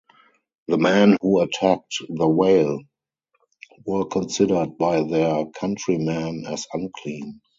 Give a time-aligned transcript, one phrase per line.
[0.67, 2.79] The men who attacked the whale
[3.85, 7.39] were considered by their countrymen as unclean.